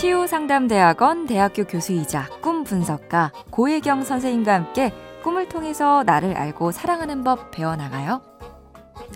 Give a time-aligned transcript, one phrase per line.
[0.00, 8.22] 치유상담대학원 대학교 교수이자 꿈 분석가 고혜경 선생님과 함께 꿈을 통해서 나를 알고 사랑하는 법 배워나가요.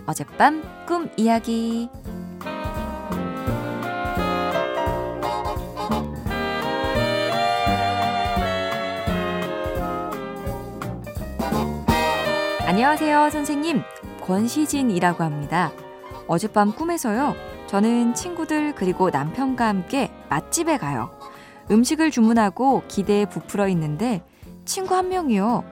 [0.05, 1.89] 어젯밤 꿈 이야기.
[12.67, 13.81] 안녕하세요, 선생님.
[14.21, 15.71] 권시진이라고 합니다.
[16.27, 17.54] 어젯밤 꿈에서요.
[17.67, 21.09] 저는 친구들 그리고 남편과 함께 맛집에 가요.
[21.71, 24.23] 음식을 주문하고 기대에 부풀어 있는데
[24.65, 25.63] 친구 한 명이요.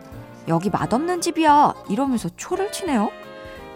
[0.47, 1.73] 여기 맛없는 집이야.
[1.89, 3.09] 이러면서 초를 치네요.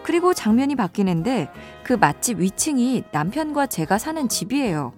[0.03, 1.49] 그리고 장면이 바뀌는데
[1.83, 4.93] 그 맛집 위층이 남편과 제가 사는 집이에요.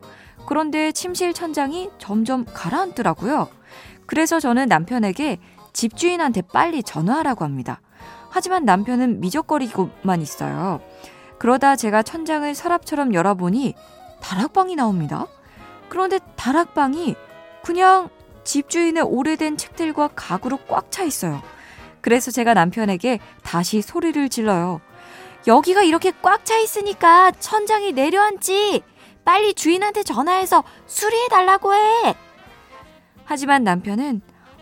[0.47, 3.49] 그런데 침실 천장이 점점 가라앉더라고요.
[4.05, 5.37] 그래서 저는 남편에게
[5.73, 7.81] 집주인한테 빨리 전화하라고 합니다.
[8.29, 10.79] 하지만 남편은 미적거리고만 있어요.
[11.39, 13.73] 그러다 제가 천장을 서랍처럼 열어보니
[14.21, 15.25] 다락방이 나옵니다.
[15.87, 17.15] 그런데 다락방이
[17.63, 18.09] 그냥
[18.43, 21.41] 집주인의 오래된 책들과 가구로 꽉 차 있어요.
[22.01, 24.81] 그래서 제가 남편에게 다시 소리를 질러요.
[25.47, 28.83] 여기가 이렇게 꽉 차 있으니까 천장이 내려앉지.
[29.23, 32.15] 빨리 주인한테 전화해서 수리해달라고 해.
[33.25, 34.21] 하지만 남편은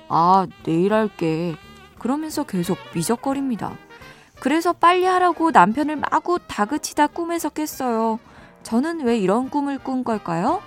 [0.09, 1.55] 아, 내일 할게.
[1.99, 3.77] 그러면서 계속 미적거립니다.
[4.39, 8.19] 그래서 빨리 하라고 남편을 마구 다그치다 꿈에서 깼어요.
[8.63, 10.61] 저는 왜 이런 꿈을 꾼 걸까요?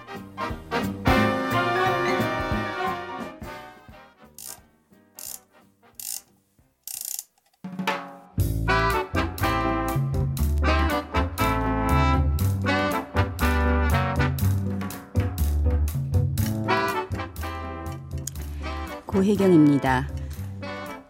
[19.07, 20.20] 고혜경입니다.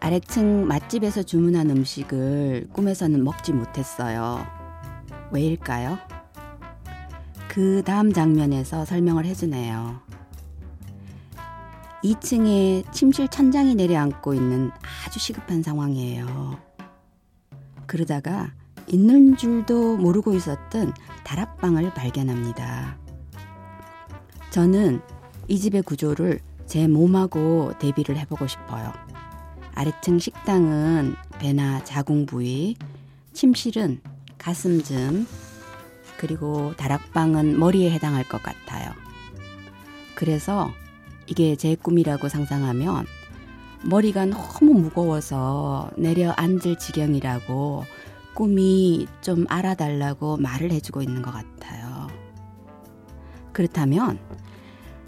[0.01, 4.43] 아래층 맛집에서 주문한 음식을 꿈에서는 먹지 못했어요.
[5.31, 5.99] 왜일까요?
[7.47, 10.01] 그 다음 장면에서 설명을 해주네요.
[12.03, 14.71] 2층에 침실 천장이 내려앉고 있는
[15.05, 16.57] 아주 시급한 상황이에요.
[17.85, 18.51] 그러다가
[18.87, 22.97] 있는 줄도 모르고 있었던 다락방을 발견합니다.
[24.49, 24.99] 저는
[25.47, 29.10] 이 집의 구조를 제 몸하고 대비를 해보고 싶어요.
[29.81, 32.75] 아래층 식당은 배나 자궁 부위,
[33.33, 33.99] 침실은
[34.37, 35.25] 가슴쯤,
[36.17, 38.91] 그리고 다락방은 머리에 해당할 것 같아요.
[40.13, 40.71] 그래서
[41.25, 43.07] 이게 제 꿈이라고 상상하면
[43.83, 47.83] 머리가 너무 무거워서 내려앉을 지경이라고
[48.35, 52.07] 꿈이 좀 알아달라고 말을 해주고 있는 것 같아요.
[53.51, 54.19] 그렇다면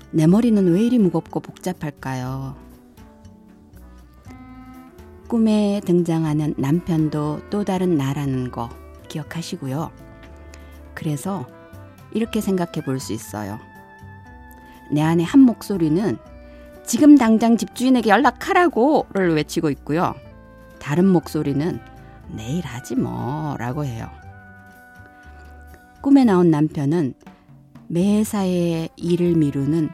[0.10, 2.73] 내 머리는 왜 이리 무겁고 복잡할까요?
[5.34, 8.70] 꿈에 등장하는 남편도 또 다른 나라는 거
[9.08, 9.90] 기억하시고요.
[10.94, 11.48] 그래서
[12.12, 13.58] 이렇게 생각해 볼 수 있어요.
[14.92, 16.20] 내 안에 한 목소리는
[16.86, 20.14] 지금 당장 집주인에게 연락하라고를 외치고 있고요.
[20.80, 21.80] 다른 목소리는
[22.30, 24.12] 내일 하지 뭐 라고 해요.
[26.02, 27.16] 꿈에 나온 남편은
[27.88, 29.90] 매사에 일을 미루는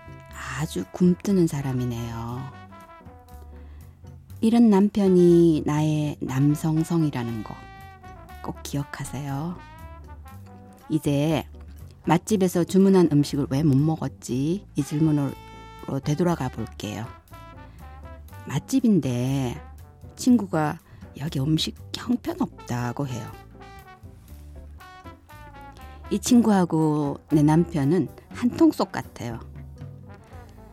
[0.59, 2.68] 아주 굼뜨는 사람이네요.
[4.41, 7.55] 이런 남편이 나의 남성성이라는 거
[8.41, 9.57] 꼭 기억하세요.
[10.89, 11.43] 이제
[12.05, 14.65] 맛집에서 주문한 음식을 왜 못 먹었지?
[14.75, 15.31] 이 질문으로
[16.03, 17.05] 되돌아가 볼게요.
[18.47, 19.61] 맛집인데
[20.15, 20.79] 친구가
[21.19, 23.29] 여기 음식 형편없다고 해요.
[26.09, 29.39] 이 친구하고 내 남편은 한 통속 같아요.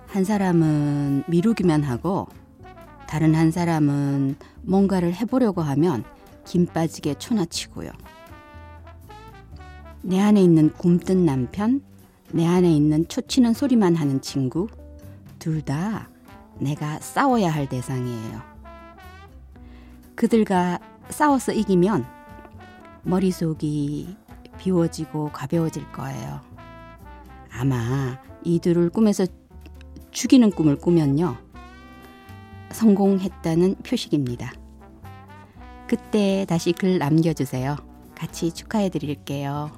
[0.07, 2.29] 한 사람은 미루기만 하고
[3.09, 6.05] 다른 한 사람은 뭔가를 해보려고 하면
[6.45, 7.91] 김 빠지게 초나치고요.
[10.03, 11.83] 내 안에 있는 굼뜬 남편,
[12.33, 14.69] 내 안에 있는 초치는 소리만 하는 친구,
[15.39, 16.09] 둘 다
[16.59, 18.41] 내가 싸워야 할 대상이에요.
[20.15, 20.79] 그들과
[21.11, 22.05] 싸워서 이기면
[23.03, 24.17] 머릿속이
[24.59, 26.41] 비워지고 가벼워질 거예요.
[27.53, 29.27] 아마 이들을 꿈에서
[30.11, 31.37] 죽이는 꿈을 꾸면요.
[32.77, 34.53] 성공했다는 표식입니다.
[35.89, 37.77] 그때 다시 글 남겨주세요.
[38.15, 39.71] 같이 축하해 드릴게요.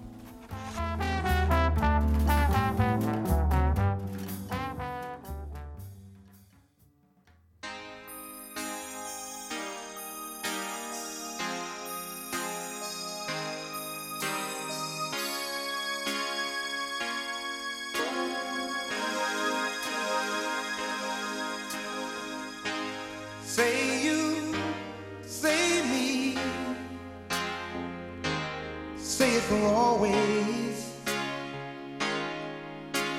[29.09, 30.93] Say it for always.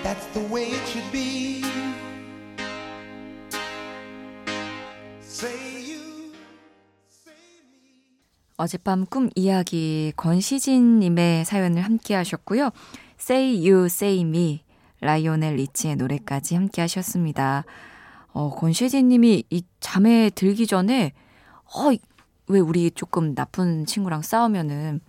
[0.04, 1.64] That's the way it should be.
[5.22, 6.32] Say you.
[8.58, 12.70] 어젯밤 꿈 이야기 권시진님의 사연을 함께 하셨고요.
[13.20, 14.64] Say You, Say Me,
[15.02, 17.66] 라이오넬 리치의 노래까지 함께 하셨습니다.
[18.32, 21.14] 어, 권시진님이 이 잠에 들기 전에,
[21.66, 21.92] 어,
[22.48, 25.02] 왜 우리 조금 나쁜 친구랑 싸우면은,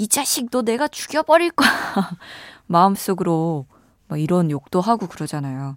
[0.00, 1.68] 이 자식 너 내가 죽여버릴 거야.
[2.66, 3.66] 마음속으로
[4.08, 5.76] 뭐 이런 욕도 하고 그러잖아요.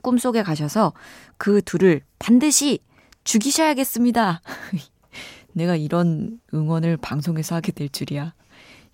[0.00, 0.94] 꿈속에 가셔서
[1.36, 2.78] 그 둘을 반드시
[3.24, 4.40] 죽이셔야겠습니다.
[5.52, 8.32] 내가 이런 응원을 방송에서 하게 될 줄이야.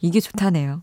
[0.00, 0.82] 이게 좋다네요.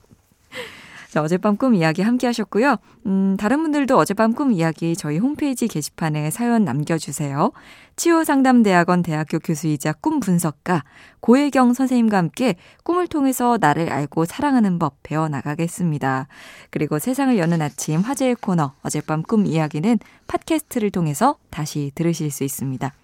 [1.18, 2.76] 자, 어젯밤 꿈 이야기 함께 하셨고요.
[3.08, 7.54] 음, 다른 분들도 어젯밤 꿈 이야기 저희 홈페이지 게시판에 사연 남겨주세요.
[7.96, 10.84] 치유상담대학원 대학교 교수이자 꿈 분석가
[11.22, 12.54] 고혜경 선생님과 함께
[12.84, 16.28] 꿈을 통해서 나를 알고 사랑하는 법 배워나가겠습니다.
[16.70, 19.98] 그리고 세상을 여는 아침 화제의 코너 어젯밤 꿈 이야기는
[20.28, 22.94] 팟캐스트를 통해서 다시 들으실 수 있습니다.